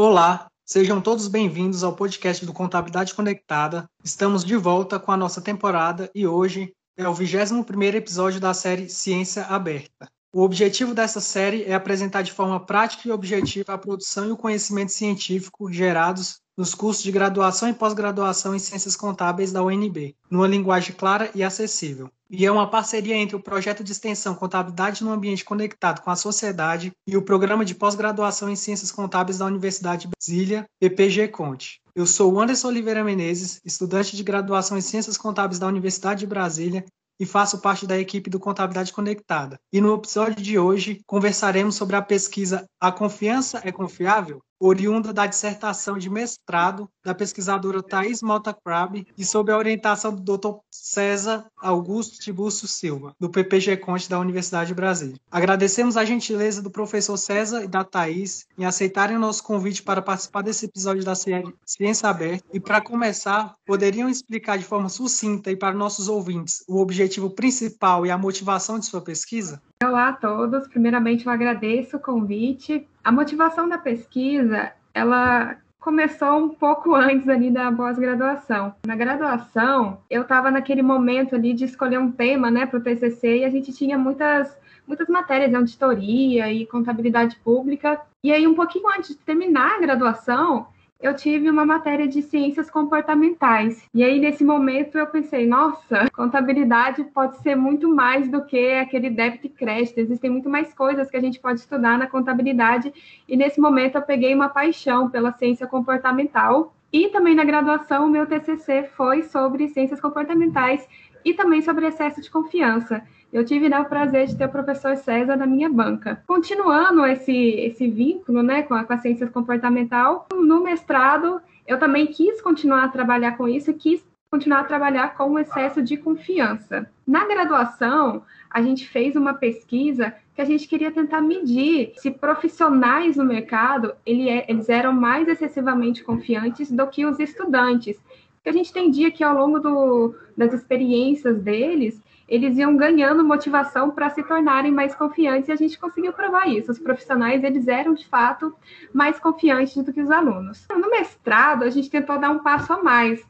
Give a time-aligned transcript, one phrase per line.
[0.00, 3.90] Olá, sejam todos bem-vindos ao podcast do Contabilidade Conectada.
[4.04, 8.88] Estamos de volta com a nossa temporada e hoje é o 21º episódio da série
[8.88, 10.08] Ciência Aberta.
[10.32, 14.36] O objetivo dessa série é apresentar de forma prática e objetiva a produção e o
[14.36, 20.48] conhecimento científico gerados nos cursos de graduação e pós-graduação em Ciências Contábeis da UNB, numa
[20.48, 22.10] linguagem clara e acessível.
[22.28, 26.16] E é uma parceria entre o projeto de extensão Contabilidade no Ambiente Conectado com a
[26.16, 31.80] Sociedade e o Programa de Pós-Graduação em Ciências Contábeis da Universidade de Brasília, PPG Conte.
[31.94, 36.84] Eu sou Anderson Oliveira Menezes, estudante de graduação em Ciências Contábeis da Universidade de Brasília
[37.20, 39.60] e faço parte da equipe do Contabilidade Conectada.
[39.72, 44.40] E no episódio de hoje conversaremos sobre a pesquisa A Confiança é Confiável?
[44.60, 50.36] Oriunda da dissertação de mestrado da pesquisadora Thais Malta Crab e sob a orientação do
[50.36, 50.58] Dr.
[50.70, 55.16] César Augusto Tiburcio Silva, do PPG Conte da Universidade de Brasília.
[55.30, 60.02] Agradecemos a gentileza do professor César e da Thais em aceitarem o nosso convite para
[60.02, 62.44] participar desse episódio da Ciência Aberta.
[62.52, 68.04] E para começar, poderiam explicar de forma sucinta e para nossos ouvintes o objetivo principal
[68.04, 69.62] e a motivação de sua pesquisa?
[69.80, 70.66] Olá a todos.
[70.66, 72.84] Primeiramente, eu agradeço o convite.
[73.04, 78.74] A motivação da pesquisa, ela começou um pouco antes ali da pós-graduação.
[78.84, 83.38] Na graduação, eu estava naquele momento ali de escolher um tema, né, para o TCC
[83.38, 88.00] e a gente tinha muitas muitas matérias de auditoria e contabilidade pública.
[88.24, 90.66] E aí, um pouquinho antes de terminar a graduação,
[91.00, 93.88] eu tive uma matéria de ciências comportamentais.
[93.94, 99.08] E aí, nesse momento, eu pensei, nossa, contabilidade pode ser muito mais do que aquele
[99.08, 99.98] débito e crédito.
[99.98, 102.92] Existem muito mais coisas que a gente pode estudar na contabilidade.
[103.28, 106.74] E nesse momento, eu peguei uma paixão pela ciência comportamental.
[106.92, 110.88] E também na graduação, o meu TCC foi sobre ciências comportamentais
[111.24, 114.96] e também sobre excesso de confiança eu tive né, o prazer de ter o professor
[114.96, 116.22] César na minha banca.
[116.26, 122.06] Continuando esse, esse vínculo né, com, a, com a ciência comportamental, no mestrado eu também
[122.06, 126.90] quis continuar a trabalhar com isso quis continuar a trabalhar com o excesso de confiança.
[127.06, 133.16] Na graduação, a gente fez uma pesquisa que a gente queria tentar medir se profissionais
[133.16, 137.98] no mercado é, eles eram mais excessivamente confiantes do que os estudantes.
[138.34, 143.90] Porque a gente entendia que ao longo do, das experiências deles, eles iam ganhando motivação
[143.90, 146.70] para se tornarem mais confiantes e a gente conseguiu provar isso.
[146.70, 148.54] Os profissionais, eles eram, de fato,
[148.92, 150.66] mais confiantes do que os alunos.
[150.70, 153.24] No mestrado, a gente tentou dar um passo a mais.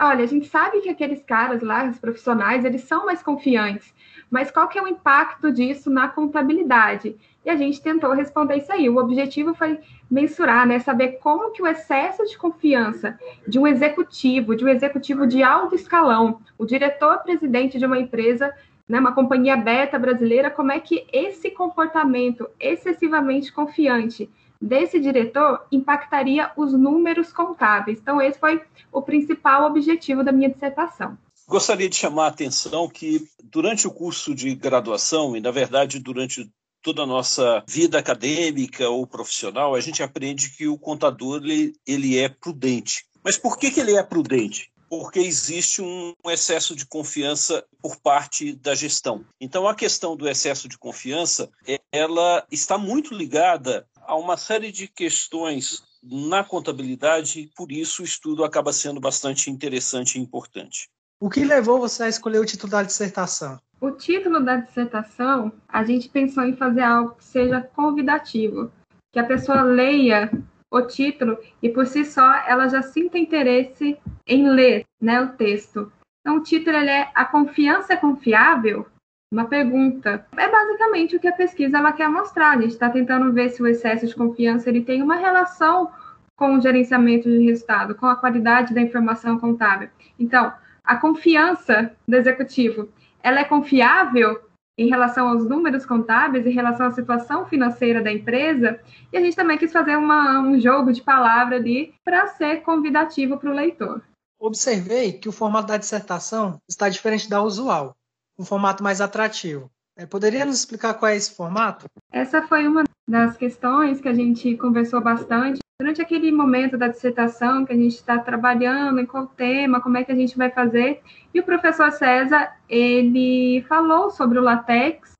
[0.00, 3.94] Olha, a gente sabe que aqueles caras lá, os profissionais, eles são mais confiantes,
[4.30, 7.16] mas qual que é o impacto disso na contabilidade?
[7.44, 8.88] E a gente tentou responder isso aí.
[8.88, 9.78] O objetivo foi
[10.10, 15.26] mensurar, né, saber como que o excesso de confiança de um executivo, de um executivo
[15.26, 18.54] de alto escalão, o diretor-presidente de uma empresa,
[18.88, 24.30] né, uma companhia beta brasileira, como é que esse comportamento excessivamente confiante
[24.64, 27.98] desse diretor impactaria os números contábeis.
[28.00, 31.18] Então, esse foi o principal objetivo da minha dissertação.
[31.46, 36.50] Gostaria de chamar a atenção que, durante o curso de graduação, e na verdade durante
[36.82, 42.18] toda a nossa vida acadêmica ou profissional, a gente aprende que o contador ele, ele
[42.18, 43.06] é prudente.
[43.22, 44.70] Mas por que, que ele é prudente?
[44.88, 49.24] Porque existe um excesso de confiança por parte da gestão.
[49.40, 51.50] Então, a questão do excesso de confiança,
[51.90, 58.44] ela está muito ligada a uma série de questões na contabilidade, por isso o estudo
[58.44, 60.88] acaba sendo bastante interessante e importante.
[61.20, 63.58] O que levou você a escolher o título da dissertação?
[63.80, 68.70] O título da dissertação, a gente pensou em fazer algo que seja convidativo,
[69.12, 70.30] que a pessoa leia
[70.70, 75.92] o título e por si só ela já sinta interesse em ler né, o texto.
[76.20, 78.86] Então, o título é A Confiança é Confiável?
[79.32, 80.26] Uma pergunta.
[80.36, 82.50] É basicamente o que a pesquisa ela quer mostrar.
[82.50, 85.90] A gente está tentando ver se o excesso de confiança ele tem uma relação
[86.36, 89.88] com o gerenciamento de resultado, com a qualidade da informação contábil.
[90.18, 90.52] Então,
[90.82, 92.88] a confiança do executivo
[93.22, 94.40] ela é confiável
[94.76, 98.78] em relação aos números contábeis, em relação à situação financeira da empresa,
[99.12, 103.38] e a gente também quis fazer uma, um jogo de palavra ali para ser convidativo
[103.38, 104.02] para o leitor.
[104.38, 107.96] Observei que o formato da dissertação está diferente da usual,
[108.38, 109.70] um formato mais atrativo.
[109.96, 111.86] É, poderia nos explicar qual é esse formato?
[112.12, 117.64] Essa foi uma das questões que a gente conversou bastante durante aquele momento da dissertação
[117.64, 121.02] que a gente está trabalhando, em qual tema, como é que a gente vai fazer,
[121.32, 125.12] e o professor César, ele falou sobre o LaTeX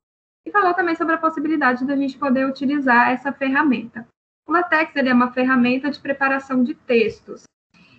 [0.47, 4.07] e falou também sobre a possibilidade da gente poder utilizar essa ferramenta.
[4.47, 7.43] O LaTeX ele é uma ferramenta de preparação de textos.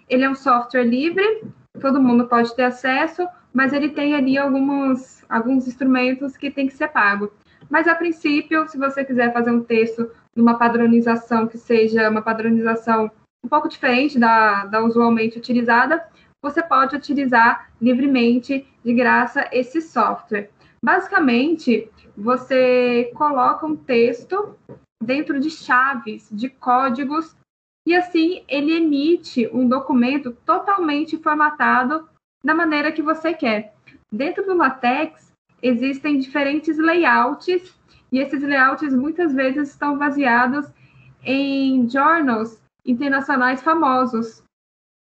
[0.08, 1.44] Ele é um software livre,
[1.80, 6.74] todo mundo pode ter acesso, mas ele tem ali alguns, alguns instrumentos que tem que
[6.74, 7.32] ser pago.
[7.70, 13.10] Mas, a princípio, se você quiser fazer um texto numa padronização que seja uma padronização
[13.42, 16.06] um pouco diferente da, da usualmente utilizada,
[16.42, 20.50] você pode utilizar livremente, de graça, esse software.
[20.84, 24.54] Basicamente, você coloca um texto
[25.02, 27.34] dentro de chaves, de códigos,
[27.88, 32.06] e assim ele emite um documento totalmente formatado
[32.46, 33.74] da maneira que você quer.
[34.10, 37.76] Dentro do LaTeX existem diferentes layouts
[38.12, 40.70] e esses layouts muitas vezes estão baseados
[41.24, 44.44] em journals internacionais famosos.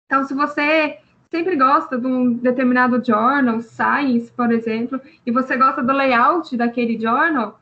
[0.07, 0.99] Então, se você
[1.31, 6.99] sempre gosta de um determinado journal, Science, por exemplo, e você gosta do layout daquele
[6.99, 7.61] journal,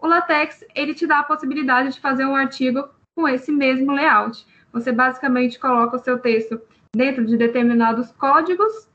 [0.00, 4.46] o LaTeX ele te dá a possibilidade de fazer um artigo com esse mesmo layout.
[4.72, 6.60] Você basicamente coloca o seu texto
[6.94, 8.86] dentro de determinados códigos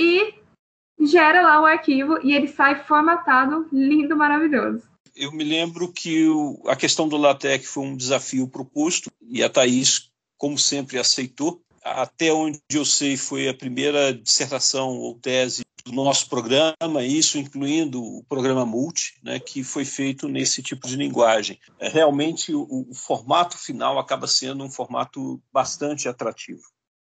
[0.00, 0.34] e
[1.06, 4.82] gera lá o arquivo e ele sai formatado, lindo, maravilhoso.
[5.14, 9.50] Eu me lembro que o, a questão do LaTeX foi um desafio proposto e a
[9.50, 11.60] Thaís, como sempre, aceitou.
[11.82, 18.02] Até onde eu sei, foi a primeira dissertação ou tese do nosso programa, isso incluindo
[18.02, 21.58] o programa Multi, né, que foi feito nesse tipo de linguagem.
[21.78, 26.62] É, realmente, o, o formato final acaba sendo um formato bastante atrativo.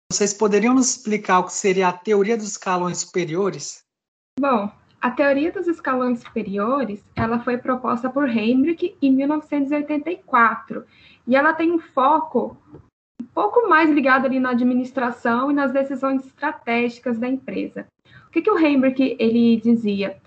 [0.09, 3.83] Vocês poderiam nos explicar o que seria a teoria dos escalões superiores?
[4.39, 4.71] Bom,
[5.01, 10.85] a teoria dos escalões superiores, ela foi proposta por Hendrick em 1984,
[11.27, 12.57] e ela tem um foco
[13.21, 17.85] um pouco mais ligado ali na administração e nas decisões estratégicas da empresa.
[18.27, 20.17] O que, que o Hendrick ele dizia?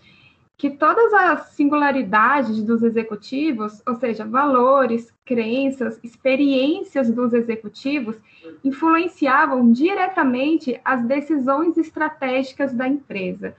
[0.60, 8.18] Que todas as singularidades dos executivos, ou seja, valores, crenças, experiências dos executivos,
[8.62, 13.56] influenciavam diretamente as decisões estratégicas da empresa.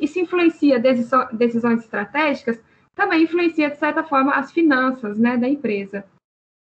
[0.00, 2.60] E se influencia decisões estratégicas,
[2.96, 6.04] também influencia, de certa forma, as finanças né, da empresa.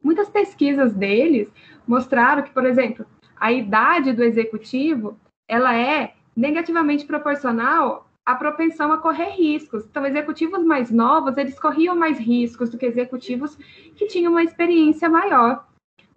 [0.03, 1.53] Muitas pesquisas deles
[1.87, 3.05] mostraram que, por exemplo,
[3.39, 5.15] a idade do executivo
[5.47, 9.85] ela é negativamente proporcional à propensão a correr riscos.
[9.85, 13.55] Então, executivos mais novos, eles corriam mais riscos do que executivos
[13.95, 15.67] que tinham uma experiência maior.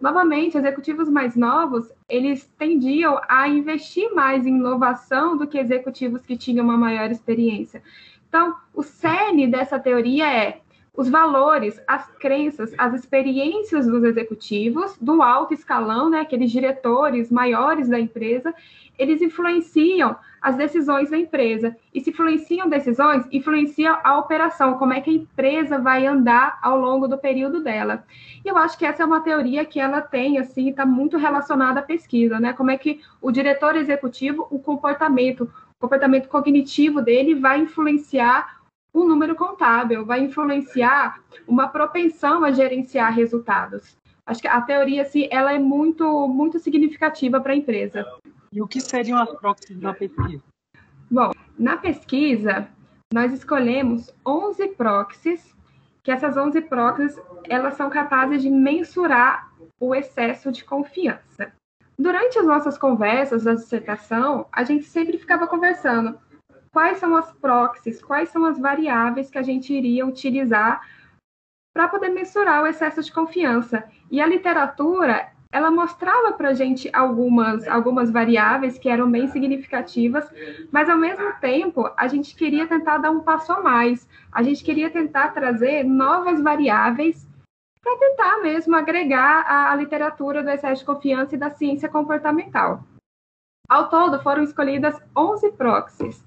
[0.01, 6.37] Novamente, executivos mais novos, eles tendiam a investir mais em inovação do que executivos que
[6.37, 7.83] tinham uma maior experiência.
[8.27, 10.61] Então, o cerne dessa teoria é
[10.95, 17.87] os valores, as crenças, as experiências dos executivos, do alto escalão, né, aqueles diretores maiores
[17.87, 18.53] da empresa,
[18.97, 21.75] eles influenciam as decisões da empresa.
[21.93, 26.79] E se influenciam decisões, influencia a operação, como é que a empresa vai andar ao
[26.79, 28.03] longo do período dela.
[28.43, 31.79] E eu acho que essa é uma teoria que ela tem, assim, está muito relacionada
[31.79, 32.53] à pesquisa, né?
[32.53, 38.59] Como é que o diretor executivo, o comportamento, o comportamento cognitivo dele vai influenciar
[38.93, 43.97] um número contábil, vai influenciar uma propensão a gerenciar resultados.
[44.25, 48.05] Acho que a teoria, assim, ela é muito, muito significativa para a empresa.
[48.51, 50.43] E o que seriam as proxies na pesquisa?
[51.09, 52.67] Bom, na pesquisa,
[53.13, 55.55] nós escolhemos 11 proxies,
[56.03, 61.51] que essas 11 proxies, elas são capazes de mensurar o excesso de confiança.
[61.97, 66.17] Durante as nossas conversas da dissertação, a gente sempre ficava conversando
[66.71, 70.87] quais são as proxies, quais são as variáveis que a gente iria utilizar
[71.73, 73.83] para poder mensurar o excesso de confiança.
[74.09, 80.29] E a literatura, ela mostrava para a gente algumas, algumas variáveis que eram bem significativas,
[80.71, 84.07] mas ao mesmo tempo a gente queria tentar dar um passo a mais.
[84.31, 87.27] A gente queria tentar trazer novas variáveis
[87.81, 92.83] para tentar mesmo agregar a, a literatura do excesso de confiança e da ciência comportamental.
[93.67, 96.23] Ao todo, foram escolhidas 11 proxies.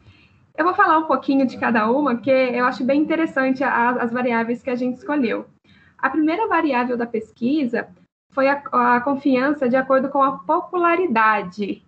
[0.56, 4.12] Eu vou falar um pouquinho de cada uma, porque eu acho bem interessante as, as
[4.12, 5.46] variáveis que a gente escolheu.
[5.96, 7.88] A primeira variável da pesquisa
[8.32, 11.84] foi a, a, confiança de acordo com a popularidade.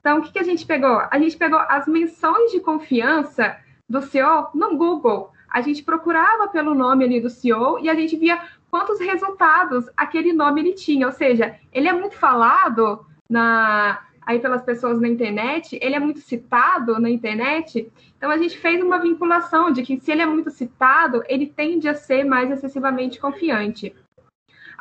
[0.00, 1.00] Então, o que, que a gente pegou?
[1.10, 3.56] A gente pegou as menções de confiança
[3.88, 5.30] do CEO no Google.
[5.48, 10.32] A gente procurava pelo nome ali do CEO e a gente via quantos resultados aquele
[10.32, 11.06] nome ele tinha.
[11.06, 16.20] Ou seja, ele é muito falado na, aí pelas pessoas na internet, ele é muito
[16.20, 20.50] citado na internet, então a gente fez uma vinculação de que se ele é muito
[20.50, 23.94] citado, ele tende a ser mais excessivamente confiante.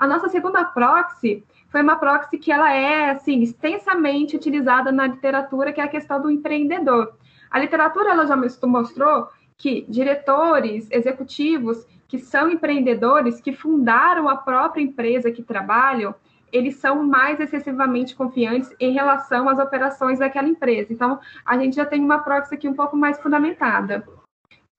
[0.03, 5.72] A nossa segunda proxy foi uma proxy que ela é assim extensamente utilizada na literatura,
[5.72, 7.13] que é a questão do empreendedor.
[7.50, 14.81] A literatura ela já mostrou que diretores, executivos que são empreendedores, que fundaram a própria
[14.81, 16.13] empresa que trabalham,
[16.51, 20.91] eles são mais excessivamente confiantes em relação às operações daquela empresa.
[20.91, 24.05] Então, a gente já tem uma proxy aqui um pouco mais fundamentada.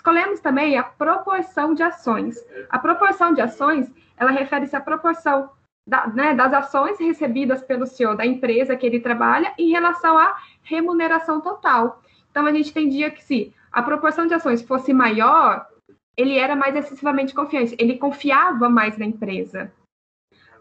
[0.05, 2.37] Escolhemos também a proporção de ações.
[2.69, 5.49] A proporção de ações, ela refere-se à proporção
[5.89, 10.37] da, né, das ações recebidas pelo CEO da empresa que ele trabalha em relação à
[10.63, 12.03] remuneração total.
[12.31, 15.67] Então, a gente entendia que se a proporção de ações fosse maior,
[16.15, 19.73] ele era mais excessivamente confiante, ele confiava mais na empresa.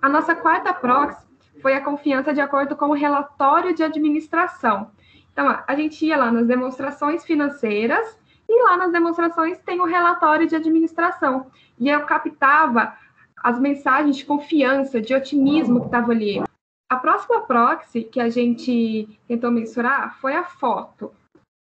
[0.01, 1.21] A nossa quarta proxy
[1.61, 4.89] foi a confiança de acordo com o relatório de administração.
[5.33, 10.47] Então, a gente ia lá nas demonstrações financeiras e lá nas demonstrações tem o relatório
[10.47, 11.47] de administração.
[11.79, 12.95] E eu captava
[13.37, 16.41] as mensagens de confiança, de otimismo que estava ali.
[16.89, 21.11] A próxima proxy que a gente tentou mensurar foi a foto.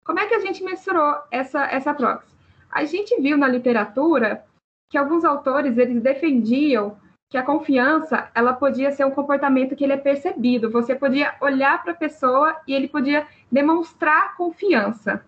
[0.05, 2.35] Como é que a gente mensurou essa, essa proxy?
[2.71, 4.45] A gente viu na literatura
[4.91, 6.97] que alguns autores eles defendiam
[7.31, 10.71] que a confiança ela podia ser um comportamento que ele é percebido.
[10.71, 15.25] Você podia olhar para a pessoa e ele podia demonstrar confiança.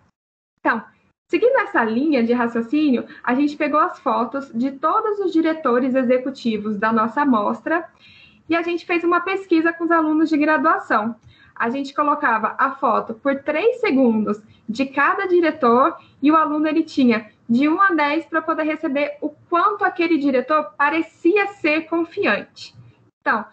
[0.59, 0.83] Então,
[1.33, 6.77] seguindo essa linha de raciocínio, a gente pegou as fotos de todos os diretores executivos
[6.77, 7.89] da nossa amostra
[8.47, 11.15] e a gente fez uma pesquisa com os alunos de graduação.
[11.55, 16.83] A gente colocava a foto por três segundos de cada diretor e o aluno ele
[16.83, 22.75] tinha de 1 a 10 para poder receber o quanto aquele diretor parecia ser confiante.
[23.21, 23.43] Então,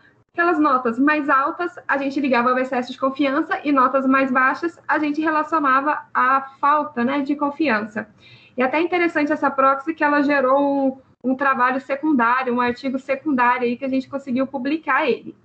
[0.40, 4.80] aquelas notas mais altas, a gente ligava ao excesso de confiança e notas mais baixas,
[4.88, 8.08] a gente relacionava à falta né, de confiança.
[8.56, 13.64] E até interessante essa proxy que ela gerou um, um trabalho secundário, um artigo secundário
[13.64, 15.36] aí que a gente conseguiu publicar ele.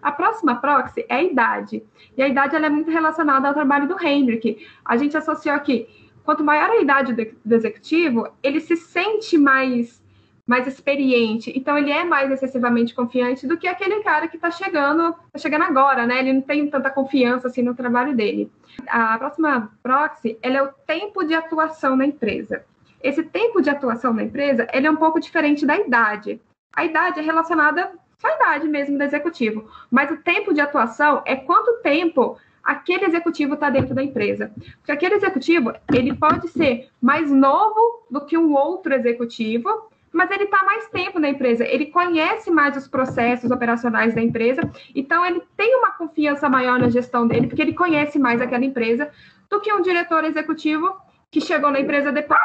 [0.00, 1.82] A próxima proxy é a idade.
[2.16, 4.64] E a idade ela é muito relacionada ao trabalho do Hendrick.
[4.84, 5.88] A gente associou aqui
[6.22, 7.12] quanto maior a idade
[7.44, 10.03] do executivo, ele se sente mais
[10.46, 15.14] mais experiente, então ele é mais excessivamente confiante do que aquele cara que está chegando,
[15.32, 16.18] tá chegando agora, né?
[16.18, 18.50] Ele não tem tanta confiança assim no trabalho dele.
[18.86, 22.64] A próxima proxy, ela é o tempo de atuação na empresa.
[23.02, 26.40] Esse tempo de atuação na empresa, ele é um pouco diferente da idade.
[26.74, 31.36] A idade é relacionada à idade mesmo do executivo, mas o tempo de atuação é
[31.36, 34.50] quanto tempo aquele executivo está dentro da empresa.
[34.78, 40.44] Porque aquele executivo, ele pode ser mais novo do que um outro executivo, mas ele
[40.44, 44.62] está mais tempo na empresa, ele conhece mais os processos operacionais da empresa,
[44.94, 49.10] então ele tem uma confiança maior na gestão dele, porque ele conhece mais aquela empresa
[49.50, 50.96] do que um diretor executivo
[51.32, 52.38] que chegou na empresa depois,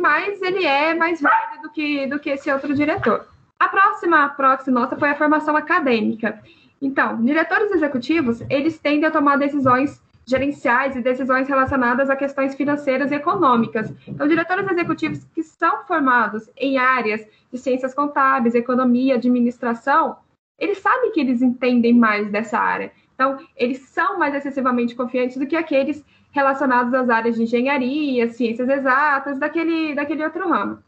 [0.00, 3.26] mas ele é mais velho do que, do que esse outro diretor.
[3.58, 6.42] A próxima próxima nossa foi a formação acadêmica.
[6.80, 13.10] Então, diretores executivos, eles tendem a tomar decisões gerenciais e decisões relacionadas a questões financeiras
[13.10, 13.92] e econômicas.
[14.06, 20.16] Então, diretores executivos que são formados em áreas de ciências contábeis, economia, administração,
[20.58, 22.92] eles sabem que eles entendem mais dessa área.
[23.14, 28.68] Então, eles são mais excessivamente confiantes do que aqueles relacionados às áreas de engenharia, ciências
[28.68, 30.78] exatas, daquele, daquele outro ramo.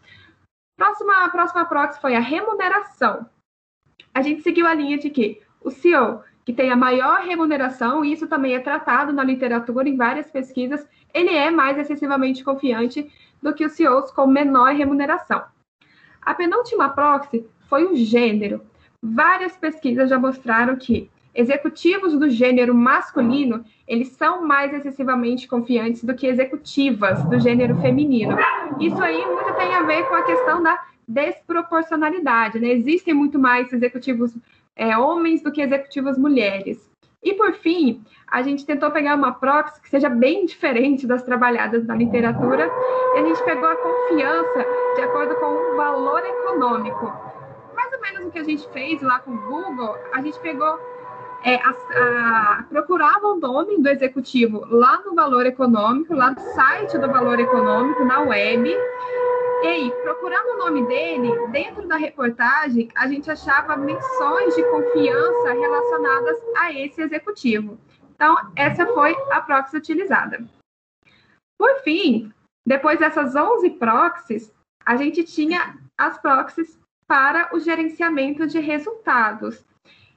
[0.77, 3.27] Próxima, próxima proxy foi a remuneração.
[4.15, 8.13] A gente seguiu a linha de que o CEO, que tem a maior remuneração, e
[8.13, 13.55] isso também é tratado na literatura em várias pesquisas, ele é mais excessivamente confiante do
[13.55, 15.43] que os CEOs com menor remuneração.
[16.21, 18.63] A penúltima proxy foi o gênero.
[19.03, 26.15] Várias pesquisas já mostraram que executivos do gênero masculino, eles são mais excessivamente confiantes do
[26.15, 28.37] que executivas do gênero feminino.
[28.79, 32.69] Isso aí muito tem a ver com a questão da desproporcionalidade, né?
[32.69, 34.35] Existem muito mais executivos
[34.77, 36.91] é, homens do que executivas mulheres.
[37.23, 41.87] E, por fim, a gente tentou pegar uma proxy que seja bem diferente das trabalhadas
[41.87, 42.69] na literatura,
[43.15, 47.05] e a gente pegou a confiança de acordo com o valor econômico.
[47.77, 50.81] Mais ou menos o que a gente fez lá com o Google, a gente pegou,
[51.45, 56.99] é, a, a, procurava o nome do executivo lá no valor econômico, lá no site
[56.99, 58.77] do valor econômico, na web,
[59.63, 65.53] e aí, procurando o nome dele, dentro da reportagem, a gente achava menções de confiança
[65.53, 67.79] relacionadas a esse executivo.
[68.15, 70.45] Então, essa foi a proxy utilizada.
[71.59, 72.33] Por fim,
[72.67, 74.53] depois dessas 11 proxies,
[74.85, 79.65] a gente tinha as proxies para o gerenciamento de resultados.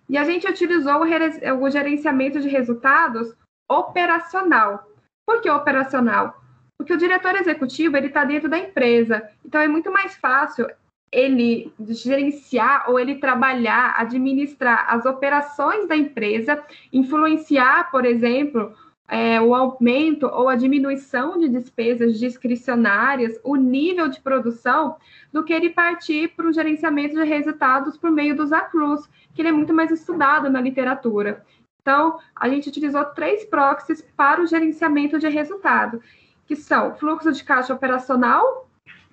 [0.10, 3.36] E a gente utilizou o gerenciamento de resultados
[3.70, 4.88] operacional.
[5.28, 6.42] Por que operacional?
[6.78, 10.68] Porque o diretor executivo ele está dentro da empresa, então é muito mais fácil
[11.12, 18.74] ele gerenciar ou ele trabalhar, administrar as operações da empresa, influenciar, por exemplo,
[19.08, 24.98] é, o aumento ou a diminuição de despesas discricionárias, o nível de produção,
[25.32, 29.50] do que ele partir para o gerenciamento de resultados por meio dos accrues, que ele
[29.50, 31.46] é muito mais estudado na literatura.
[31.82, 36.02] Então, a gente utilizou três proxies para o gerenciamento de resultado.
[36.46, 38.70] Que são fluxo de caixa operacional,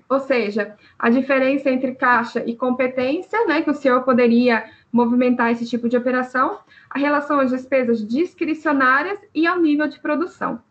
[0.08, 5.66] ou seja, a diferença entre caixa e competência, né, que o senhor poderia movimentar esse
[5.66, 6.60] tipo de operação,
[6.90, 10.62] a relação às despesas discricionárias e ao nível de produção.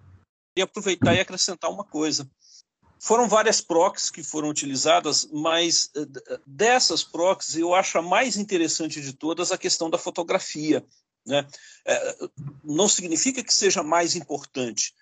[0.56, 2.30] E aproveitar e acrescentar uma coisa.
[3.00, 9.01] Foram várias proxies que foram utilizadas, mas eh, dessas proxies eu acho a mais interessante
[9.01, 10.86] de todas a questão da fotografia.
[11.25, 11.48] Né?
[11.86, 12.15] É,
[12.63, 14.94] não significa que seja mais importante,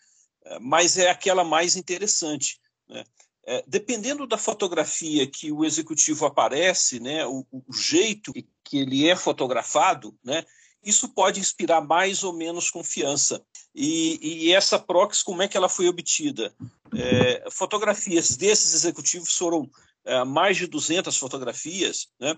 [0.62, 2.60] mas é aquela mais interessante.
[2.88, 3.03] Né?
[3.46, 8.31] É, dependendo da fotografia que o executivo aparece, né, o, o, jeito
[8.63, 10.46] que ele é fotografado, né,
[10.84, 13.43] isso pode inspirar mais ou menos confiança.
[13.74, 16.53] E, e essa prox, como é que ela foi obtida?
[16.93, 19.67] É, fotografias desses executivos foram
[20.05, 22.36] é, mais de 200 fotografias, né,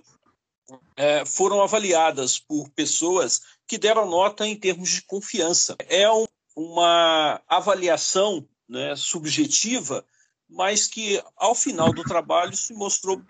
[0.95, 5.75] é, foram avaliadas por pessoas que deram nota em termos de confiança.
[5.89, 6.25] É um,
[6.63, 10.05] uma avaliação né, subjetiva
[10.51, 13.21] mas que ao final do trabalho se mostrou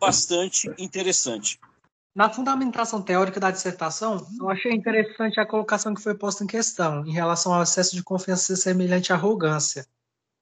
[0.00, 1.60] bastante interessante.
[2.14, 7.06] Na fundamentação teórica da dissertação, eu achei interessante a colocação que foi posta em questão,
[7.06, 9.86] em relação ao excesso de confiança semelhante à arrogância.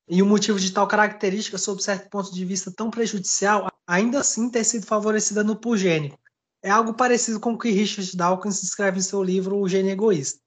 [0.08, 4.48] E o motivo de tal característica, sob certo ponto de vista tão prejudicial, ainda assim
[4.48, 6.18] ter sido favorecida no pulgênico.
[6.62, 10.40] É algo parecido com o que Richard Dawkins escreve em seu livro O Gênio Egoísta.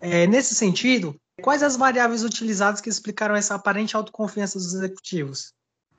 [0.00, 5.52] É, nesse sentido, Quais as variáveis utilizadas que explicaram essa aparente autoconfiança dos executivos?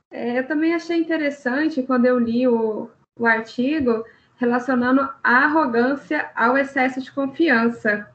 [0.10, 4.06] É, eu também achei interessante quando eu li o, o artigo
[4.38, 8.08] relacionando a arrogância ao excesso de confiança.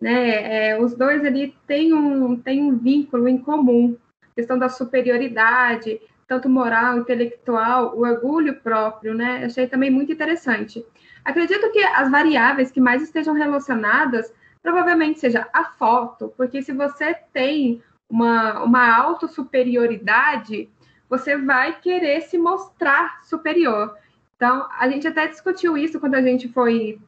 [0.00, 0.70] Né?
[0.70, 3.96] É, os dois ali têm um, têm um vínculo em comum,
[4.34, 9.44] questão da superioridade, tanto moral, intelectual, o orgulho próprio, né?
[9.44, 10.84] Achei também muito interessante.
[11.24, 14.32] Acredito que as variáveis que mais estejam relacionadas
[14.66, 17.80] provavelmente seja a foto, porque se você tem
[18.10, 20.68] uma, uma autossuperioridade,
[21.08, 23.96] você vai querer se mostrar superior.
[24.34, 27.00] Então, a gente até discutiu isso quando a gente foi,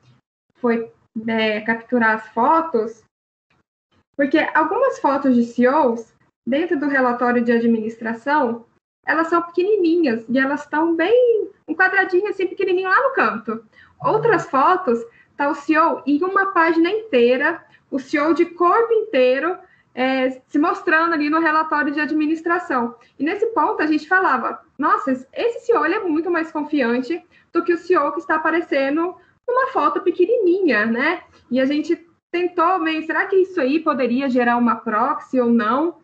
[0.60, 0.92] foi
[1.26, 3.02] é, capturar as fotos,
[4.16, 6.14] porque algumas fotos de CEOs,
[6.46, 8.66] dentro do relatório de administração,
[9.04, 13.64] elas são pequenininhas e elas estão bem um quadradinho assim pequenininho lá no canto.
[14.00, 15.04] Outras fotos
[15.38, 19.56] tá o CEO em uma página inteira, o CEO de corpo inteiro,
[19.94, 22.94] é, se mostrando ali no relatório de administração.
[23.18, 27.72] E nesse ponto a gente falava, nossa, esse CEO é muito mais confiante do que
[27.72, 31.22] o CEO que está aparecendo numa foto pequenininha, né?
[31.50, 36.00] E a gente tentou ver, será que isso aí poderia gerar uma proxy ou não?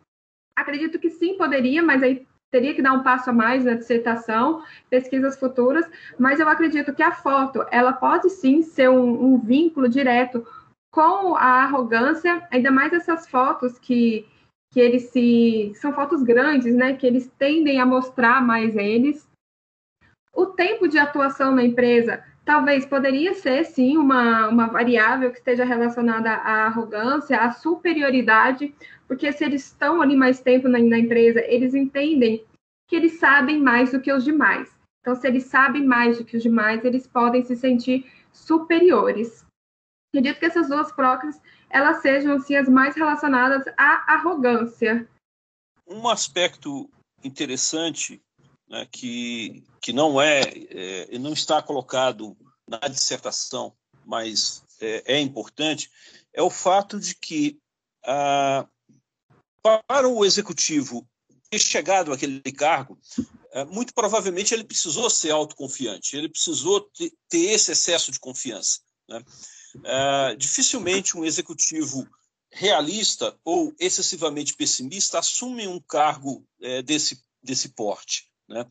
[0.57, 4.63] Acredito que sim, poderia, mas aí teria que dar um passo a mais na dissertação,
[4.89, 5.85] pesquisas futuras,
[6.17, 10.47] mas eu acredito que a foto, ela pode sim ser um, um vínculo direto
[10.93, 14.25] com a arrogância, ainda mais essas fotos que,
[14.73, 15.73] que eles se.
[15.75, 16.95] são fotos grandes, né?
[16.95, 19.29] Que eles tendem a mostrar mais eles.
[20.33, 25.65] O tempo de atuação na empresa talvez poderia ser sim uma, uma variável que esteja
[25.65, 28.75] relacionada à arrogância, à superioridade,
[29.09, 32.45] porque se eles estão ali mais tempo na, na empresa, eles entendem
[32.89, 34.71] que eles sabem mais do que os demais.
[35.01, 39.45] Então, se eles sabem mais do que os demais, eles podem se sentir superiores.
[40.13, 45.09] Acredito que essas duas próximas elas sejam assim, as mais relacionadas à arrogância.
[45.87, 46.89] Um aspecto
[47.23, 48.23] interessante
[48.75, 52.37] né, que, que não é, é não está colocado
[52.69, 53.73] na dissertação,
[54.05, 55.89] mas é, é importante,
[56.33, 57.57] é o fato de que
[58.05, 58.67] ah,
[59.63, 61.09] para o executivo
[61.49, 62.99] ter chegado àquele cargo,
[63.53, 66.91] é, muito provavelmente ele precisou ser autoconfiante, ele precisou
[67.29, 68.81] ter esse excesso de confiança.
[69.09, 69.25] Né?
[69.85, 72.09] É, dificilmente um executivo
[72.51, 78.34] realista ou excessivamente pessimista assume um cargo é, desse, desse porte.
[78.49, 78.67] Né?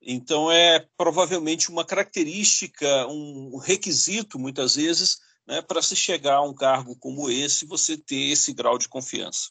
[0.00, 6.54] Então, é provavelmente uma característica, um requisito, muitas vezes, né, para se chegar a um
[6.54, 9.50] cargo como esse, você ter esse grau de confiança.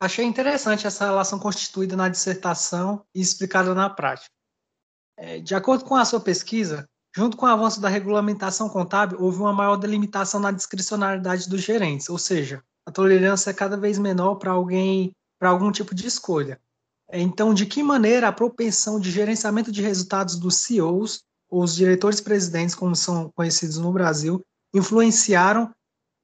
[0.00, 4.30] Achei interessante essa relação constituída na dissertação e explicada na prática.
[5.16, 9.38] É, de acordo com a sua pesquisa, junto com o avanço da regulamentação contábil, houve
[9.38, 14.34] uma maior delimitação na discricionalidade dos gerentes, ou seja, a tolerância é cada vez menor
[14.34, 16.60] para alguém, para algum tipo de escolha.
[17.12, 22.74] Então, de que maneira a propensão de gerenciamento de resultados dos CEOs, ou os diretores-presidentes,
[22.74, 24.42] como são conhecidos no Brasil,
[24.74, 25.70] influenciaram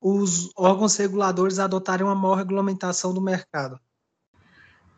[0.00, 3.78] os órgãos reguladores adotarem uma maior regulamentação do mercado?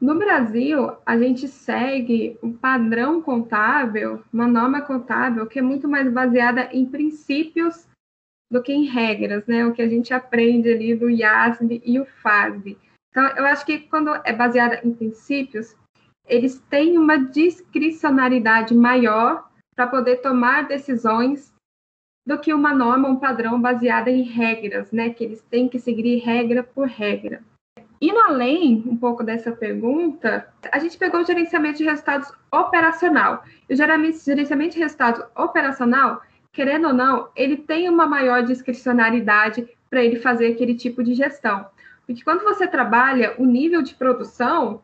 [0.01, 6.11] No Brasil, a gente segue um padrão contábil, uma norma contábil que é muito mais
[6.13, 7.87] baseada em princípios
[8.51, 9.65] do que em regras, né?
[9.65, 12.77] O que a gente aprende ali do IASB e o FASB.
[13.15, 15.77] Então, eu acho que quando é baseada em princípios,
[16.27, 21.55] eles têm uma discricionariedade maior para poder tomar decisões
[22.27, 25.11] do que uma norma, um padrão baseada em regras, né?
[25.11, 27.41] Que eles têm que seguir regra por regra.
[28.01, 33.45] Indo além um pouco dessa pergunta, a gente pegou o gerenciamento de resultados operacional.
[33.69, 36.21] E o gerenciamento de resultados operacional,
[36.53, 41.65] querendo ou não, ele tem uma maior discricionariedade para ele fazer aquele tipo de gestão.
[42.07, 44.83] Porque quando você trabalha o nível de produção,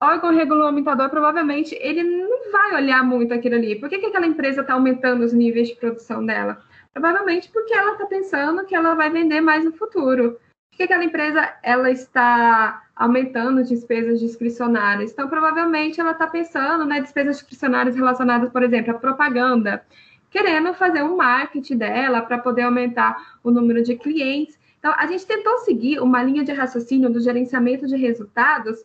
[0.00, 3.78] órgão regulamentador provavelmente ele não vai olhar muito aquilo ali.
[3.78, 6.62] Por que, que aquela empresa está aumentando os níveis de produção dela?
[6.92, 10.38] Provavelmente porque ela está pensando que ela vai vender mais no futuro.
[10.70, 15.12] Por que aquela empresa ela está aumentando despesas discricionárias?
[15.12, 19.84] Então, provavelmente ela está pensando, né, despesas discricionárias relacionadas, por exemplo, à propaganda,
[20.30, 24.58] querendo fazer um marketing dela para poder aumentar o número de clientes.
[24.84, 28.84] Então, a gente tentou seguir uma linha de raciocínio do gerenciamento de resultados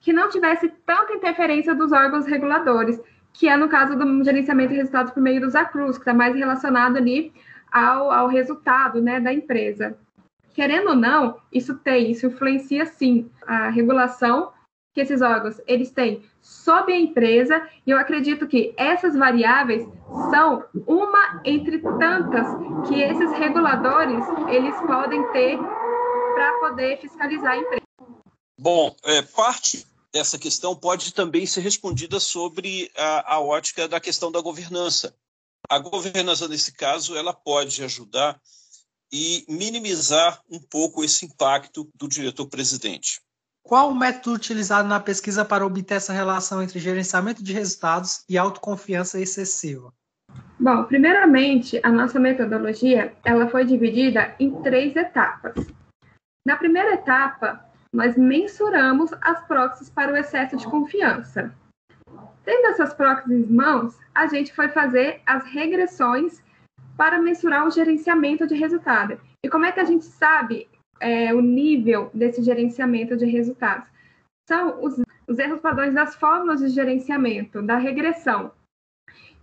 [0.00, 2.98] que não tivesse tanta interferência dos órgãos reguladores,
[3.30, 6.34] que é no caso do gerenciamento de resultados por meio dos ACRUs, que está mais
[6.34, 7.30] relacionado ali
[7.70, 9.98] ao, ao resultado né, da empresa.
[10.54, 14.50] Querendo ou não, isso tem, isso influencia sim a regulação
[14.94, 19.86] que esses órgãos eles têm sobre a empresa, e eu acredito que essas variáveis
[20.30, 22.46] são uma entre tantas
[22.88, 27.82] que esses reguladores eles podem ter para poder fiscalizar a empresa.
[28.58, 34.30] Bom, é, parte dessa questão pode também ser respondida sobre a, a ótica da questão
[34.30, 35.14] da governança.
[35.68, 38.40] A governança, nesse caso, ela pode ajudar
[39.12, 43.20] e minimizar um pouco esse impacto do diretor-presidente.
[43.66, 48.36] Qual o método utilizado na pesquisa para obter essa relação entre gerenciamento de resultados e
[48.36, 49.90] autoconfiança excessiva?
[50.60, 55.54] Bom, primeiramente, a nossa metodologia ela foi dividida em três etapas.
[56.46, 61.50] Na primeira etapa, nós mensuramos as proxies para o excesso de confiança.
[62.44, 66.42] Tendo essas proxies em mãos, a gente foi fazer as regressões
[66.98, 69.18] para mensurar o gerenciamento de resultado.
[69.42, 70.68] E como é que a gente sabe
[71.00, 73.88] é, o nível desse gerenciamento de resultados?
[74.48, 78.52] São os, os erros padrões das fórmulas de gerenciamento, da regressão.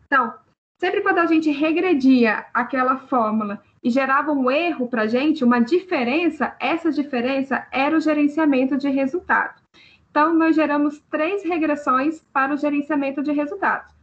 [0.05, 0.33] Então,
[0.79, 5.59] sempre quando a gente regredia aquela fórmula e gerava um erro para a gente, uma
[5.59, 9.61] diferença, essa diferença era o gerenciamento de resultado.
[10.09, 13.93] Então, nós geramos três regressões para o gerenciamento de resultados,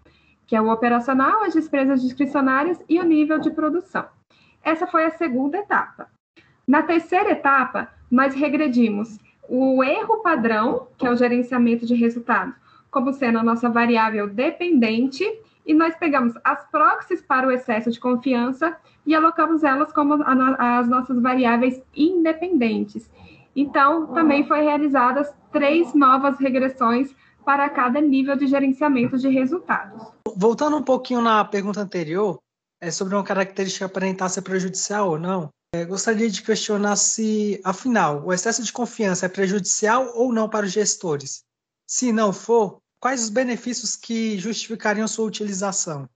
[0.47, 4.09] que é o operacional, as despesas discricionárias e o nível de produção.
[4.63, 6.11] Essa foi a segunda etapa.
[6.69, 12.55] Na terceira etapa, nós regredimos o erro padrão, que é o gerenciamento de resultados,
[12.91, 15.25] como sendo a nossa variável dependente,
[15.65, 18.77] e nós pegamos as proxies para o excesso de confiança
[19.07, 20.23] e alocamos elas como
[20.59, 23.11] as nossas variáveis independentes.
[23.57, 30.07] Então, também foi realizadas três novas regressões para cada nível de gerenciamento de resultados.
[30.37, 32.39] Voltando um pouquinho na pergunta anterior,
[32.79, 38.25] é sobre uma característica aparentar ser prejudicial ou não, é, gostaria de questionar se, afinal,
[38.25, 41.45] o excesso de confiança é prejudicial ou não para os gestores.
[41.87, 46.09] Se não for, quais os benefícios que justificariam sua utilização?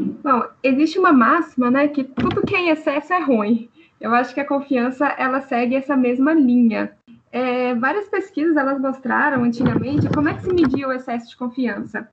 [0.00, 3.70] Bom, existe uma máxima, né, que tudo que é em excesso é ruim.
[4.00, 6.96] Eu acho que a confiança ela segue essa mesma linha.
[7.30, 12.08] É, várias pesquisas elas mostraram antigamente como é que se media o excesso de confiança.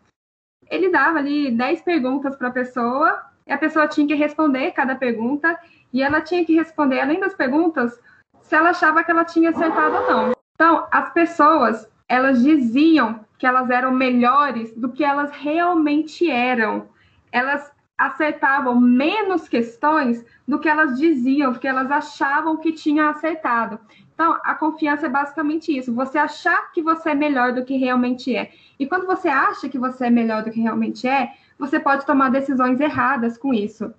[0.70, 4.96] Ele dava ali 10 perguntas para a pessoa e a pessoa tinha que responder cada
[4.96, 5.58] pergunta
[5.94, 8.00] e ela tinha que responder, além das perguntas,
[8.42, 10.32] se ela achava que ela tinha acertado ou não.
[10.56, 16.90] Então, as pessoas elas diziam que elas eram melhores do que elas realmente eram.
[17.32, 23.80] Elas acertavam menos questões do que elas diziam, do que elas achavam que tinham acertado.
[24.14, 28.36] Então, a confiança é basicamente isso: você achar que você é melhor do que realmente
[28.36, 28.52] é.
[28.78, 32.30] E quando você acha que você é melhor do que realmente é, você pode tomar
[32.30, 33.94] decisões erradas com isso.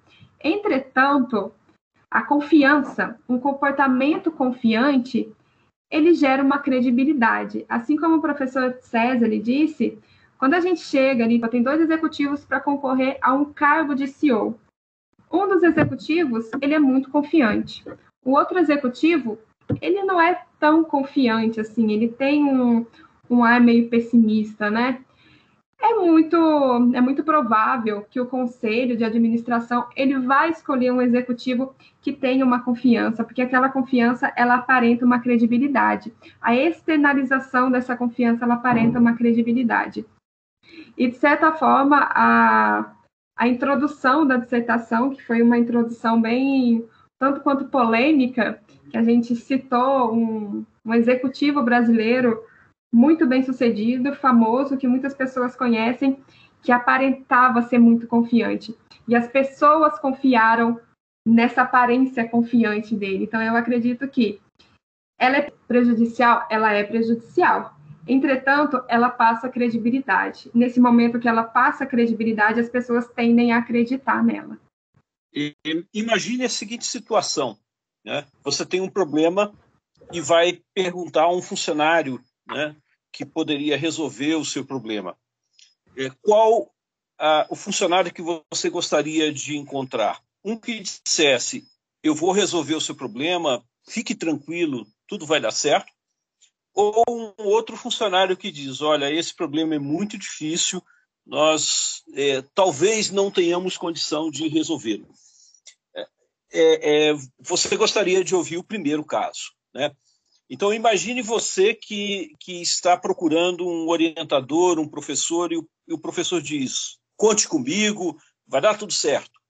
[0.44, 1.52] Entretanto,
[2.12, 5.32] a confiança, um comportamento confiante,
[5.90, 7.64] ele gera uma credibilidade.
[7.66, 9.98] Assim como o professor César lhe disse,
[10.38, 14.58] quando a gente chega ali, tem dois executivos para concorrer a um cargo de CEO.
[15.32, 17.82] Um dos executivos, ele é muito confiante.
[18.22, 19.38] O outro executivo,
[19.80, 22.84] ele não é tão confiante assim, ele tem um,
[23.30, 25.02] um ar meio pessimista, né?
[25.82, 26.36] É muito,
[26.94, 32.44] é muito provável que o conselho de administração ele vai escolher um executivo que tenha
[32.44, 36.14] uma confiança, porque aquela confiança ela aparenta uma credibilidade.
[36.40, 40.06] A externalização dessa confiança ela aparenta uma credibilidade.
[40.96, 42.92] E de certa forma a,
[43.36, 46.86] a introdução da dissertação, que foi uma introdução bem
[47.18, 52.40] tanto quanto polêmica, que a gente citou um, um executivo brasileiro
[52.92, 56.22] muito bem sucedido, famoso, que muitas pessoas conhecem,
[56.62, 58.76] que aparentava ser muito confiante.
[59.08, 60.78] E as pessoas confiaram
[61.26, 63.24] nessa aparência confiante dele.
[63.24, 64.40] Então, eu acredito que
[65.18, 66.46] ela é prejudicial?
[66.50, 67.76] Ela é prejudicial.
[68.06, 70.50] Entretanto, ela passa credibilidade.
[70.52, 74.58] Nesse momento que ela passa credibilidade, as pessoas tendem a acreditar nela.
[75.32, 75.54] E,
[75.94, 77.56] imagine a seguinte situação:
[78.04, 78.26] né?
[78.42, 79.54] você tem um problema
[80.12, 82.76] e vai perguntar a um funcionário né,
[83.12, 85.16] que poderia resolver o seu problema.
[85.96, 86.72] É, qual
[87.48, 90.20] o funcionário que você gostaria de encontrar?
[90.44, 91.64] Um que dissesse:
[92.02, 95.92] Eu vou resolver o seu problema, fique tranquilo, tudo vai dar certo.
[96.74, 97.04] Ou
[97.38, 100.82] um outro funcionário que diz: Olha, esse problema é muito difícil,
[101.24, 105.06] nós é, talvez não tenhamos condição de resolvê-lo.
[105.94, 106.06] É,
[106.52, 109.94] é, é você gostaria de ouvir o primeiro caso, né?
[110.52, 115.98] Então, imagine você que, que está procurando um orientador, um professor, e o, e o
[115.98, 119.40] professor diz: conte comigo, vai dar tudo certo.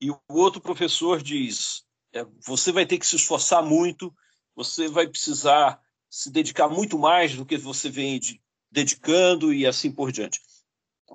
[0.00, 1.82] E o outro professor diz:
[2.14, 4.14] é, você vai ter que se esforçar muito,
[4.54, 8.40] você vai precisar se dedicar muito mais do que você vem de,
[8.70, 10.40] dedicando e assim por diante.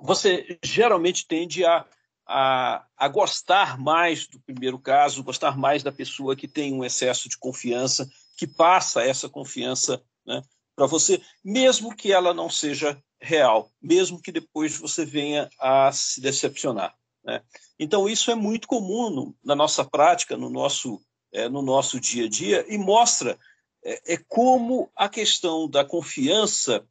[0.02, 1.86] Você geralmente tende a,
[2.26, 7.30] a, a, gostar mais do primeiro caso, gostar mais da pessoa que tem um excesso
[7.30, 10.42] de confiança que passa essa confiança né,
[10.74, 16.20] para você, mesmo que ela não seja real, mesmo que depois você venha a se
[16.20, 16.94] decepcionar.
[17.24, 17.42] Né?
[17.78, 21.00] Então, isso é muito comum no, na nossa prática, no nosso,
[21.32, 23.38] é, no nosso dia a dia, e mostra
[23.82, 26.86] é, é como a questão da confiança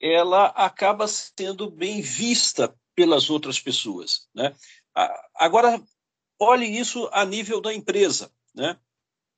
[0.00, 4.28] ela acaba sendo bem vista pelas outras pessoas.
[4.34, 4.54] Né?
[5.34, 5.82] Agora,
[6.38, 8.30] olhe isso a nível da empresa.
[8.54, 8.78] Né?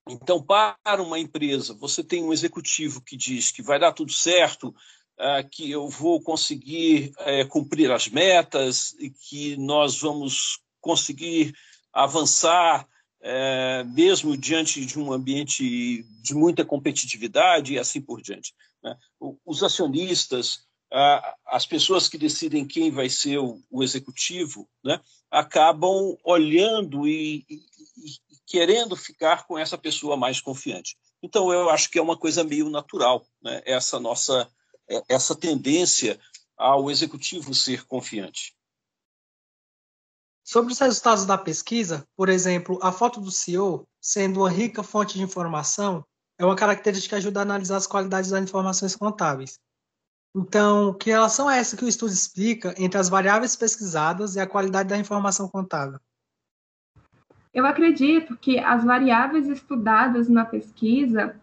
[0.08, 4.74] Então, para uma empresa, você tem um executivo que diz que vai dar tudo certo,
[5.18, 11.52] ah, que eu vou conseguir eh, cumprir as metas e que nós vamos conseguir
[11.92, 12.86] avançar
[13.20, 18.54] eh, mesmo diante de um ambiente de muita competitividade e assim por diante.
[18.82, 18.96] Né?
[19.44, 20.67] Os acionistas,
[21.46, 27.44] as pessoas que decidem quem vai ser o, executivo, né, acabam olhando e,
[28.46, 30.96] querendo ficar com essa pessoa mais confiante.
[31.22, 33.60] Então, eu acho que é uma coisa meio natural, né?
[33.66, 34.48] essa nossa
[34.88, 36.18] é, essa tendência
[36.56, 38.54] ao executivo ser confiante.
[40.42, 45.18] Sobre os resultados da pesquisa, por exemplo, a foto do CEO, sendo uma rica fonte
[45.18, 46.02] de informação,
[46.38, 49.58] é uma característica que ajuda a analisar as qualidades das informações contábeis.
[50.38, 54.46] Então, que relação é essa que o estudo explica entre as variáveis pesquisadas e a
[54.46, 55.98] qualidade da informação contábil?
[57.52, 61.34] Eu acredito que as variáveis estudadas na pesquisa,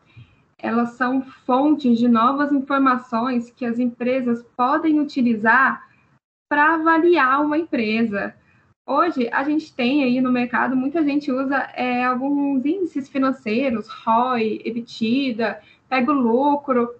[0.57, 5.89] elas são fontes de novas informações que as empresas podem utilizar
[6.49, 8.33] para avaliar uma empresa.
[8.87, 14.61] Hoje, a gente tem aí no mercado, muita gente usa é, alguns índices financeiros, ROI,
[14.63, 16.95] EBITDA, pega o lucro,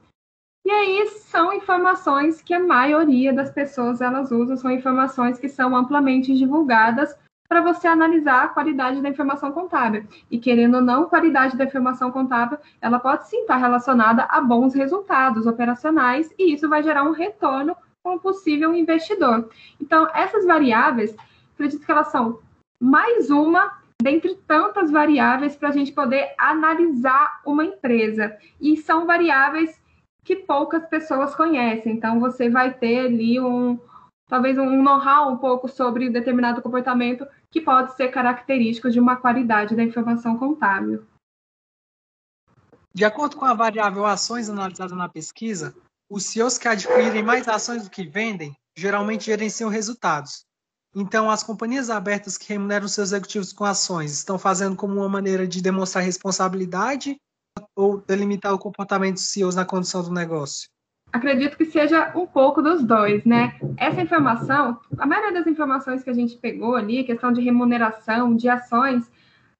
[0.66, 5.76] e aí são informações que a maioria das pessoas elas usam, são informações que são
[5.76, 7.16] amplamente divulgadas
[7.48, 10.08] para você analisar a qualidade da informação contábil.
[10.32, 14.74] E querendo ou não, qualidade da informação contábil, ela pode sim estar relacionada a bons
[14.74, 19.48] resultados operacionais e isso vai gerar um retorno com o possível investidor.
[19.80, 21.16] Então, essas variáveis,
[21.54, 22.40] acredito que elas são
[22.80, 28.36] mais uma dentre tantas variáveis para a gente poder analisar uma empresa.
[28.60, 29.80] E são variáveis
[30.26, 31.94] que poucas pessoas conhecem.
[31.94, 33.80] Então, você vai ter ali um,
[34.28, 39.76] talvez um know-how um pouco sobre determinado comportamento que pode ser característico de uma qualidade
[39.76, 41.06] da informação contábil.
[42.92, 45.76] De acordo com a variável ações analisada na pesquisa,
[46.10, 50.44] os CEOs que adquirem mais ações do que vendem geralmente gerenciam resultados.
[50.96, 55.46] Então, as companhias abertas que remuneram seus executivos com ações estão fazendo como uma maneira
[55.46, 57.18] de demonstrar responsabilidade
[57.76, 60.70] ou delimitar o comportamento dos CEOs na condução do negócio?
[61.16, 63.56] acredito que seja um pouco dos dois, né?
[63.78, 68.50] Essa informação, a maioria das informações que a gente pegou ali, questão de remuneração, de
[68.50, 69.10] ações,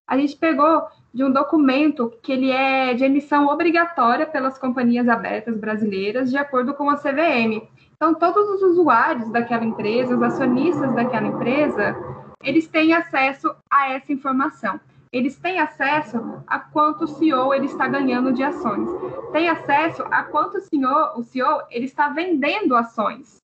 [0.06, 5.58] a gente pegou de um documento que ele é de emissão obrigatória pelas companhias abertas
[5.58, 7.66] brasileiras, de acordo com a CVM.
[7.96, 11.96] Então, todos os usuários daquela empresa, os acionistas daquela empresa,
[12.44, 14.78] eles têm acesso a essa informação
[15.16, 18.90] eles têm acesso a quanto o CEO ele está ganhando de ações.
[19.32, 23.38] Tem acesso a quanto o CEO, o CEO ele está vendendo ações.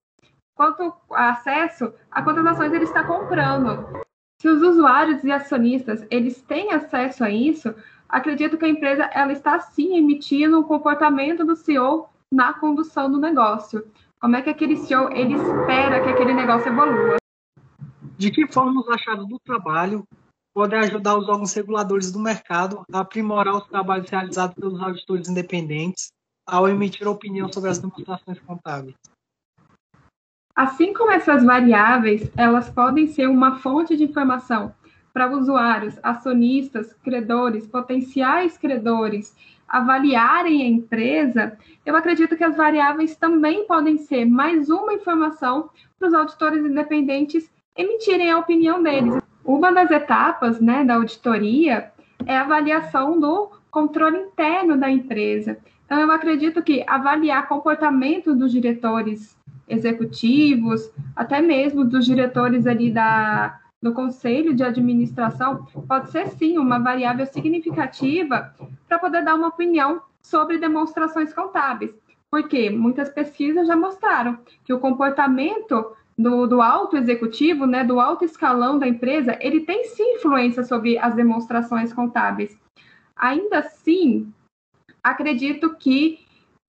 [0.54, 3.88] Quanto acesso a quantas ações ele está comprando.
[4.42, 7.74] Se os usuários e acionistas eles têm acesso a isso,
[8.10, 13.18] acredito que a empresa ela está sim emitindo o comportamento do CEO na condução do
[13.18, 13.90] negócio.
[14.20, 17.16] Como é que aquele CEO ele espera que aquele negócio evolua?
[18.18, 20.04] De que forma os achados do trabalho
[20.54, 26.12] podem ajudar os órgãos reguladores do mercado a aprimorar os trabalhos realizados pelos auditores independentes
[26.46, 28.96] ao emitir opinião sobre as demonstrações contábeis?
[30.56, 34.74] Assim como essas variáveis, elas podem ser uma fonte de informação
[35.14, 39.36] para usuários, acionistas, credores, potenciais credores
[39.72, 46.10] avaliarem a empresa, eu acredito que as variáveis também podem ser mais uma informação para
[46.10, 49.21] os auditores independentes emitirem a opinião deles.
[49.44, 51.92] Uma das etapas né, da auditoria
[52.26, 55.58] é a avaliação do controle interno da empresa.
[55.86, 63.60] Então, eu acredito que avaliar comportamento dos diretores executivos, até mesmo dos diretores ali da,
[63.82, 68.54] do conselho de administração, pode ser sim uma variável significativa
[68.88, 71.92] para poder dar uma opinião sobre demonstrações contábeis.
[72.30, 78.26] Porque muitas pesquisas já mostraram que o comportamento do, do alto executivo, né, do alto
[78.26, 82.58] escalão da empresa, ele tem sim influência sobre as demonstrações contábeis.
[83.16, 84.32] Ainda assim,
[85.04, 86.20] acredito que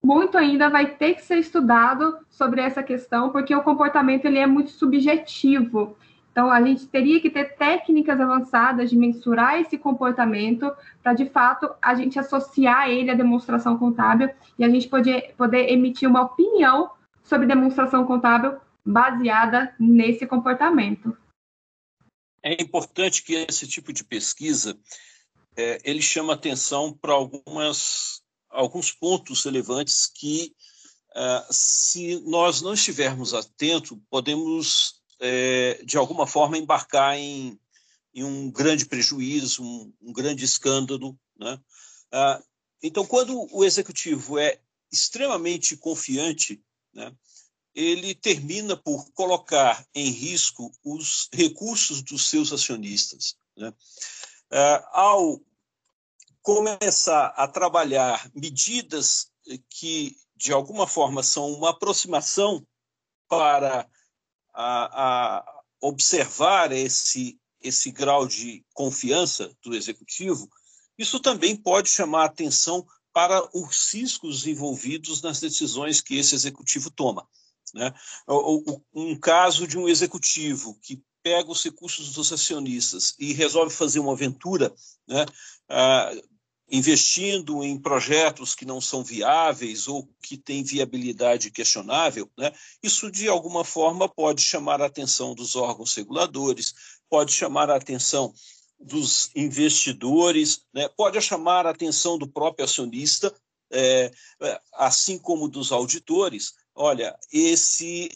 [0.04, 4.46] muito ainda vai ter que ser estudado sobre essa questão, porque o comportamento ele é
[4.46, 5.96] muito subjetivo.
[6.32, 11.70] Então, a gente teria que ter técnicas avançadas de mensurar esse comportamento para, de fato,
[11.80, 16.90] a gente associar ele à demonstração contábil e a gente poder, poder emitir uma opinião
[17.22, 21.16] sobre demonstração contábil baseada nesse comportamento.
[22.42, 24.78] É importante que esse tipo de pesquisa
[25.56, 30.54] é, ele chama atenção para algumas alguns pontos relevantes que,
[31.16, 37.58] uh, se nós não estivermos atentos, podemos, é, de alguma forma, embarcar em,
[38.14, 41.18] em um grande prejuízo, um, um grande escândalo.
[41.36, 41.58] Né?
[42.12, 42.44] Uh,
[42.82, 44.60] então, quando o executivo é
[44.92, 47.10] extremamente confiante, né,
[47.74, 53.36] ele termina por colocar em risco os recursos dos seus acionistas.
[53.56, 53.68] Né?
[53.70, 55.40] Uh, ao
[56.42, 59.30] começar a trabalhar medidas
[59.70, 62.66] que, de alguma forma, são uma aproximação
[63.28, 63.88] para
[64.52, 70.48] a, a observar esse, esse grau de confiança do executivo,
[70.98, 77.26] isso também pode chamar atenção para os riscos envolvidos nas decisões que esse executivo toma.
[77.74, 77.92] Né?
[78.94, 84.12] Um caso de um executivo que pega os recursos dos acionistas e resolve fazer uma
[84.12, 84.74] aventura,
[85.06, 85.24] né?
[85.68, 86.12] Ah,
[86.72, 92.50] investindo em projetos que não são viáveis ou que têm viabilidade questionável, né?
[92.82, 96.72] isso de alguma forma pode chamar a atenção dos órgãos reguladores,
[97.10, 98.32] pode chamar a atenção
[98.80, 100.88] dos investidores, né?
[100.96, 103.32] pode chamar a atenção do próprio acionista,
[103.70, 104.10] é,
[104.72, 106.54] assim como dos auditores.
[106.74, 108.10] Olha, esse,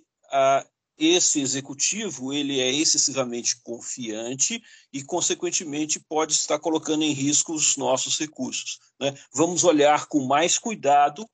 [0.99, 8.19] esse executivo ele é excessivamente confiante e, consequentemente, pode estar colocando em risco os nossos
[8.19, 8.79] recursos.
[8.99, 9.14] Né?
[9.33, 11.29] Vamos olhar com mais cuidado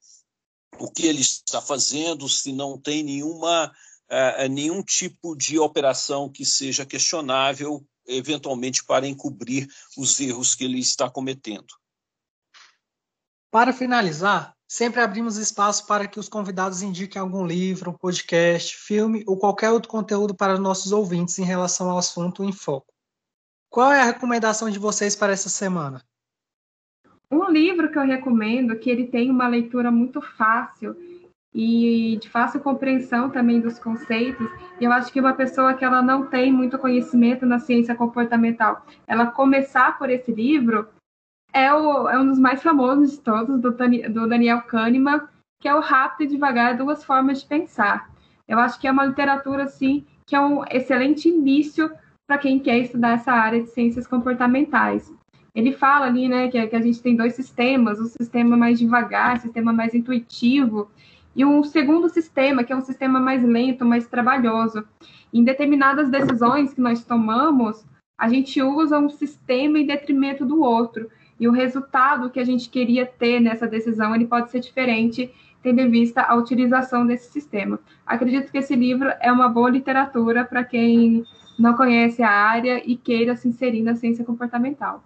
[0.79, 3.73] o que ele está fazendo, se não tem nenhuma,
[4.11, 10.81] uh, nenhum tipo de operação que seja questionável, eventualmente para encobrir os erros que ele
[10.81, 11.73] está cometendo.
[13.51, 19.37] Para finalizar, Sempre abrimos espaço para que os convidados indiquem algum livro, podcast, filme ou
[19.37, 22.87] qualquer outro conteúdo para nossos ouvintes em relação ao assunto em foco.
[23.69, 26.03] Qual é a recomendação de vocês para essa semana?
[27.31, 30.97] Um livro que eu recomendo, que ele tem uma leitura muito fácil
[31.55, 34.49] e de fácil compreensão também dos conceitos.
[34.81, 38.87] E eu acho que uma pessoa que ela não tem muito conhecimento na ciência comportamental,
[39.07, 40.89] ela começar por esse livro,
[41.53, 45.23] é, o, é um dos mais famosos de todos, do, do Daniel Kahneman,
[45.61, 48.11] que é o Rápido e Devagar, Duas Formas de Pensar.
[48.49, 51.91] Eu acho que é uma literatura, assim, que é um excelente início
[52.27, 55.13] para quem quer estudar essa área de ciências comportamentais.
[55.55, 59.39] Ele fala ali, né, que, que a gente tem dois sistemas, um sistema mais devagar,
[59.39, 60.91] sistema mais intuitivo,
[61.37, 64.85] e um segundo sistema, que é um sistema mais lento, mais trabalhoso.
[65.33, 67.85] Em determinadas decisões que nós tomamos,
[68.19, 71.11] a gente usa um sistema em detrimento do outro
[71.43, 75.29] e o resultado que a gente queria ter nessa decisão ele pode ser diferente,
[75.61, 77.81] tendo em vista a utilização desse sistema.
[78.07, 81.27] Acredito que esse livro é uma boa literatura para quem
[81.59, 85.03] não conhece a área e queira se inserir na ciência comportamental.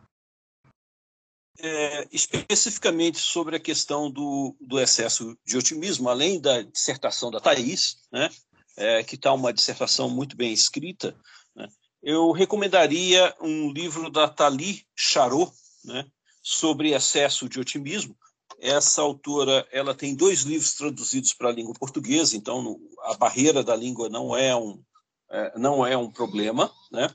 [1.59, 7.97] É, especificamente sobre a questão do, do, excesso de otimismo, além da dissertação da Thais,
[8.12, 8.28] né,
[8.76, 11.16] é, que está uma dissertação muito bem escrita,
[11.55, 11.66] né,
[12.03, 15.51] eu recomendaria um livro da Tali Charot,
[15.82, 16.05] né,
[16.49, 18.16] sobre excesso de otimismo.
[18.61, 23.74] Essa autora ela tem dois livros traduzidos para a língua portuguesa, então a barreira da
[23.74, 24.80] língua não é um,
[25.28, 27.12] é, não é um problema, né?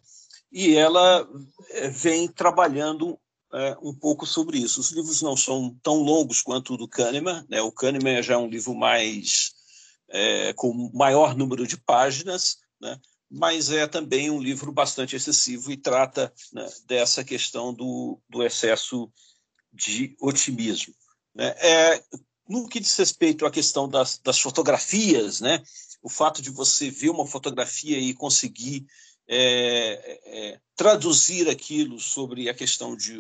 [0.51, 1.25] e ela
[1.69, 3.17] é, vem trabalhando
[3.53, 4.82] é, um pouco sobre isso.
[4.82, 7.61] Os livros não são tão longos quanto o do Kahneman, né?
[7.61, 9.53] o Kahneman é já um livro mais
[10.09, 12.99] é, com maior número de páginas, né?
[13.32, 19.09] Mas é também um livro bastante excessivo e trata né, dessa questão do, do excesso
[19.71, 20.93] de otimismo.
[21.34, 21.47] Né?
[21.59, 22.03] É,
[22.49, 25.63] no que diz respeito à questão das, das fotografias, né?
[26.03, 28.86] o fato de você ver uma fotografia e conseguir
[29.29, 33.17] é, é, traduzir aquilo sobre a questão de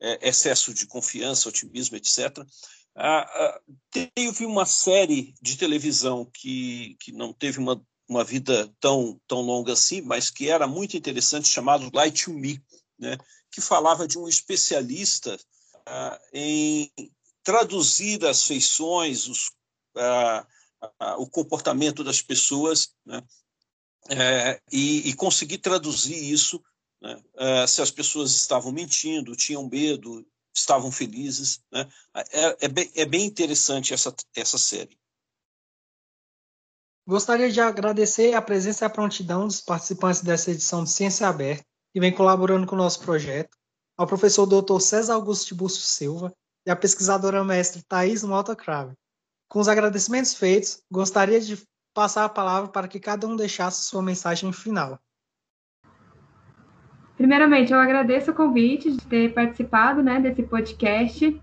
[0.00, 2.38] é, excesso de confiança, otimismo, etc.
[2.94, 9.20] Ah, ah, teve uma série de televisão que, que não teve uma, uma vida tão,
[9.28, 12.62] tão longa assim, mas que era muito interessante, chamado Light to Me,
[12.98, 13.18] né?
[13.50, 15.38] que falava de um especialista
[15.86, 16.90] ah, em
[17.42, 19.50] traduzir as feições, os,
[19.96, 20.46] ah,
[20.98, 23.22] ah, o comportamento das pessoas, né?
[24.08, 26.62] é, e, e, conseguir traduzir isso,
[27.00, 27.22] né?
[27.36, 31.60] é, se as pessoas estavam mentindo, tinham medo, estavam felizes.
[31.70, 31.88] Né?
[32.14, 34.97] É, é, bem, é bem interessante essa, essa série.
[37.08, 41.64] Gostaria de agradecer a presença e a prontidão dos participantes dessa edição de Ciência Aberta,
[41.90, 43.56] que vem colaborando com o nosso projeto,
[43.96, 44.78] ao professor Dr.
[44.78, 46.34] César Augusto Tiburcio Silva
[46.66, 48.92] e à pesquisadora mestre Thais Mota Crave.
[49.48, 51.58] Com os agradecimentos feitos, gostaria de
[51.94, 55.00] passar a palavra para que cada um deixasse sua mensagem final.
[57.16, 61.40] Primeiramente, eu agradeço o convite de ter participado né, desse podcast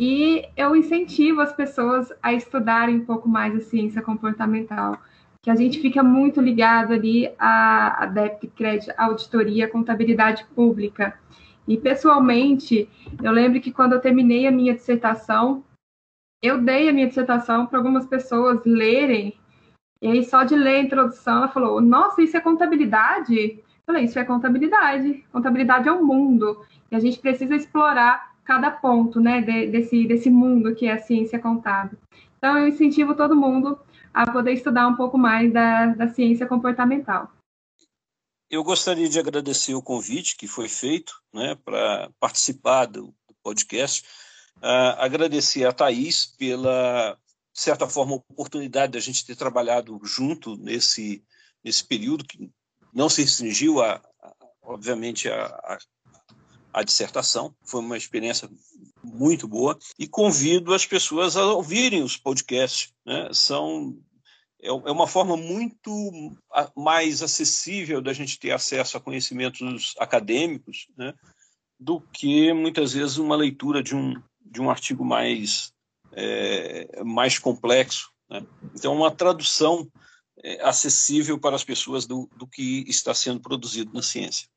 [0.00, 4.98] e eu incentivo as pessoas a estudarem um pouco mais a ciência comportamental,
[5.42, 11.20] que a gente fica muito ligado ali a débito, crédito, auditoria, contabilidade pública.
[11.68, 12.88] E, pessoalmente,
[13.22, 15.62] eu lembro que quando eu terminei a minha dissertação,
[16.42, 19.38] eu dei a minha dissertação para algumas pessoas lerem
[20.00, 23.36] e aí, só de ler a introdução, ela falou: Nossa, isso é contabilidade?
[23.36, 25.26] Eu falei: Isso é contabilidade.
[25.30, 26.64] Contabilidade é um mundo.
[26.90, 30.98] E a gente precisa explorar cada ponto né, de, desse, desse mundo que é a
[30.98, 31.96] ciência contábil.
[32.36, 33.78] Então, eu incentivo todo mundo
[34.12, 37.30] a poder estudar um pouco mais da, da ciência comportamental.
[38.50, 44.04] Eu gostaria de agradecer o convite que foi feito né, para participar do, podcast.
[44.56, 47.16] Uh, agradecer a Thaís pela
[47.52, 51.24] de certa forma, oportunidade da gente ter trabalhado junto nesse,
[51.64, 52.50] nesse período, que
[52.92, 55.78] não se restringiu, a, a obviamente, a, a,
[56.72, 57.54] a, dissertação.
[57.64, 58.48] Foi uma experiência
[59.02, 59.78] muito boa.
[59.98, 62.92] E convido as pessoas a ouvirem os podcasts.
[63.04, 63.28] Né?
[63.32, 63.96] São,
[64.60, 66.36] é, é uma forma muito
[66.76, 71.14] mais acessível da gente ter acesso a conhecimentos acadêmicos né?
[71.78, 75.72] do que, muitas vezes, uma leitura de um, de um artigo mais
[76.12, 78.10] é, mais complexo.
[78.28, 78.44] Né?
[78.74, 79.90] Então, uma tradução
[80.42, 84.48] é, acessível para as pessoas do, do que está sendo produzido na ciência.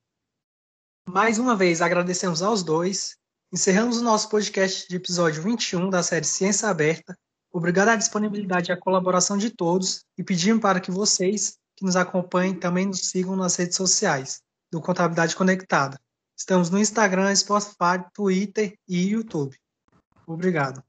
[1.08, 3.18] Mais uma vez, agradecemos aos dois.
[3.52, 7.18] Encerramos o nosso podcast de episódio 21 da série Ciência Aberta.
[7.52, 11.96] Obrigado à disponibilidade e à colaboração de todos e pedimos para que vocês que nos
[11.96, 14.42] acompanhem também nos sigam nas redes sociais
[14.72, 16.00] do Contabilidade Conectada.
[16.36, 19.56] Estamos no Instagram, Spotify, Twitter e YouTube.
[20.26, 20.84] Obrigado.